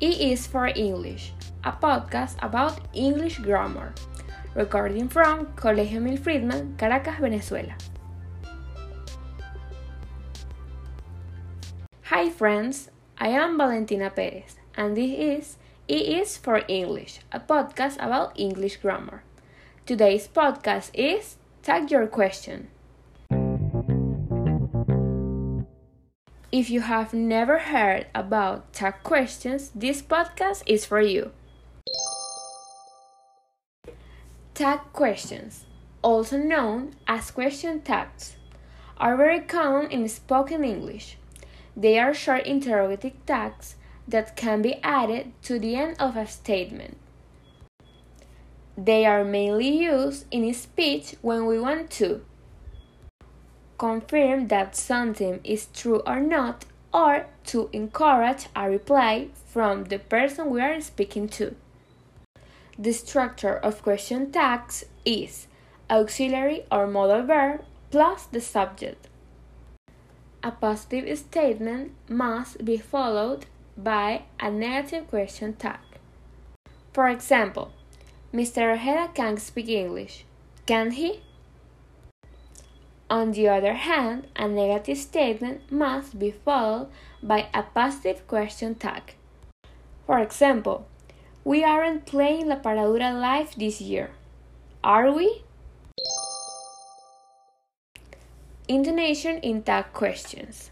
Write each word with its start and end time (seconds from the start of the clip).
E 0.00 0.30
is 0.30 0.46
for 0.46 0.70
English, 0.78 1.32
a 1.64 1.72
podcast 1.72 2.38
about 2.38 2.78
English 2.94 3.38
grammar, 3.42 3.92
recording 4.54 5.08
from 5.08 5.46
Colegio 5.58 6.00
Mil 6.00 6.16
Friedman, 6.16 6.76
Caracas, 6.78 7.18
Venezuela. 7.18 7.74
Hi 12.14 12.30
friends, 12.30 12.94
I 13.18 13.34
am 13.34 13.58
Valentina 13.58 14.08
Perez, 14.10 14.54
and 14.76 14.96
this 14.96 15.10
is 15.10 15.56
E 15.90 16.22
is 16.22 16.36
for 16.36 16.62
English, 16.68 17.18
a 17.32 17.40
podcast 17.40 17.98
about 17.98 18.38
English 18.38 18.76
grammar. 18.76 19.24
Today's 19.84 20.28
podcast 20.28 20.94
is 20.94 21.38
Tag 21.64 21.90
Your 21.90 22.06
Question. 22.06 22.70
If 26.50 26.70
you 26.70 26.80
have 26.80 27.12
never 27.12 27.58
heard 27.58 28.06
about 28.14 28.72
tag 28.72 29.02
questions, 29.02 29.70
this 29.74 30.00
podcast 30.00 30.62
is 30.64 30.86
for 30.86 30.98
you. 30.98 31.32
Tag 34.54 34.80
questions, 34.94 35.66
also 36.00 36.38
known 36.38 36.94
as 37.06 37.30
question 37.30 37.82
tags, 37.82 38.36
are 38.96 39.14
very 39.14 39.40
common 39.40 39.90
in 39.90 40.08
spoken 40.08 40.64
English. 40.64 41.18
They 41.76 41.98
are 41.98 42.14
short 42.14 42.46
interrogative 42.46 43.26
tags 43.26 43.76
that 44.08 44.34
can 44.34 44.62
be 44.62 44.80
added 44.82 45.32
to 45.42 45.58
the 45.58 45.76
end 45.76 45.96
of 46.00 46.16
a 46.16 46.26
statement. 46.26 46.96
They 48.74 49.04
are 49.04 49.22
mainly 49.22 49.68
used 49.68 50.24
in 50.30 50.54
speech 50.54 51.14
when 51.20 51.44
we 51.44 51.60
want 51.60 51.90
to 52.00 52.22
confirm 53.78 54.48
that 54.48 54.76
something 54.76 55.40
is 55.44 55.68
true 55.72 56.02
or 56.06 56.20
not, 56.20 56.64
or 56.92 57.26
to 57.46 57.70
encourage 57.72 58.46
a 58.54 58.68
reply 58.68 59.28
from 59.46 59.84
the 59.84 59.98
person 59.98 60.50
we 60.50 60.60
are 60.60 60.80
speaking 60.80 61.28
to. 61.28 61.54
The 62.78 62.92
structure 62.92 63.56
of 63.56 63.82
question 63.82 64.30
tags 64.30 64.84
is 65.04 65.46
auxiliary 65.90 66.64
or 66.70 66.86
modal 66.86 67.22
verb 67.22 67.64
plus 67.90 68.26
the 68.26 68.40
subject. 68.40 69.08
A 70.42 70.50
positive 70.52 71.18
statement 71.18 71.92
must 72.08 72.64
be 72.64 72.76
followed 72.76 73.46
by 73.76 74.22
a 74.38 74.50
negative 74.50 75.08
question 75.08 75.54
tag. 75.54 75.80
For 76.92 77.08
example, 77.08 77.72
Mr. 78.32 78.74
Ojeda 78.74 79.10
can 79.14 79.36
speak 79.38 79.68
English. 79.68 80.24
Can 80.66 80.92
he? 80.92 81.22
On 83.10 83.32
the 83.32 83.48
other 83.48 83.72
hand, 83.72 84.26
a 84.36 84.46
negative 84.46 84.98
statement 84.98 85.72
must 85.72 86.18
be 86.18 86.30
followed 86.30 86.88
by 87.22 87.48
a 87.54 87.62
positive 87.62 88.26
question 88.28 88.74
tag. 88.74 89.14
For 90.06 90.18
example, 90.18 90.86
we 91.42 91.64
aren't 91.64 92.04
playing 92.04 92.48
La 92.48 92.56
Paradura 92.56 93.18
live 93.18 93.54
this 93.56 93.80
year. 93.80 94.10
Are 94.84 95.10
we? 95.10 95.42
Intonation 98.68 99.38
in 99.38 99.62
tag 99.62 99.94
questions. 99.94 100.70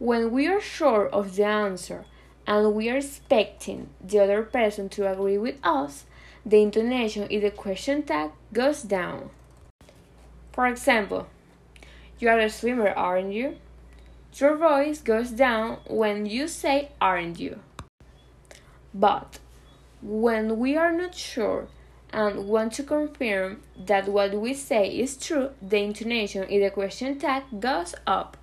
When 0.00 0.32
we 0.32 0.48
are 0.48 0.60
sure 0.60 1.08
of 1.08 1.36
the 1.36 1.44
answer 1.44 2.06
and 2.44 2.74
we 2.74 2.90
are 2.90 2.96
expecting 2.96 3.90
the 4.04 4.18
other 4.18 4.42
person 4.42 4.88
to 4.88 5.06
agree 5.12 5.38
with 5.38 5.58
us, 5.62 6.06
the 6.44 6.62
intonation 6.62 7.28
in 7.28 7.42
the 7.42 7.50
question 7.50 8.02
tag 8.02 8.30
goes 8.52 8.82
down. 8.82 9.30
For 10.52 10.66
example, 10.66 11.26
you 12.18 12.28
are 12.28 12.38
a 12.38 12.50
swimmer, 12.50 12.90
aren't 12.90 13.32
you? 13.32 13.56
Your 14.34 14.56
voice 14.56 15.00
goes 15.00 15.30
down 15.30 15.78
when 15.86 16.26
you 16.26 16.48
say 16.48 16.90
aren't 17.00 17.40
you. 17.40 17.60
But 18.94 19.38
when 20.02 20.58
we 20.58 20.76
are 20.76 20.92
not 20.92 21.14
sure 21.14 21.68
and 22.12 22.48
want 22.48 22.72
to 22.74 22.82
confirm 22.82 23.62
that 23.76 24.08
what 24.08 24.34
we 24.34 24.54
say 24.54 24.88
is 24.88 25.16
true, 25.16 25.50
the 25.60 25.78
intonation 25.78 26.44
in 26.44 26.62
the 26.62 26.70
question 26.70 27.18
tag 27.18 27.44
goes 27.58 27.94
up. 28.06 28.36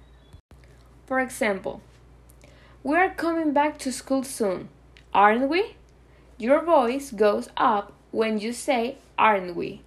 For 1.05 1.19
example, 1.19 1.81
we 2.83 2.95
are 2.95 3.09
coming 3.09 3.53
back 3.53 3.77
to 3.79 3.91
school 3.91 4.23
soon, 4.23 4.69
aren't 5.13 5.49
we? 5.49 5.76
Your 6.39 6.63
voice 6.63 7.11
goes 7.11 7.49
up 7.57 7.93
when 8.11 8.37
you 8.37 8.53
say, 8.53 8.97
aren't 9.17 9.55
we? 9.55 9.81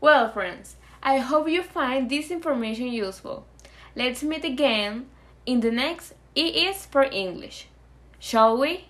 Well, 0.00 0.30
friends, 0.30 0.76
I 1.02 1.18
hope 1.18 1.48
you 1.48 1.62
find 1.62 2.08
this 2.08 2.30
information 2.30 2.86
useful. 2.86 3.46
Let's 3.96 4.22
meet 4.22 4.44
again 4.44 5.06
in 5.46 5.60
the 5.60 5.72
next 5.72 6.14
E 6.36 6.66
is 6.66 6.86
for 6.86 7.02
English. 7.04 7.66
Shall 8.20 8.56
we? 8.56 8.86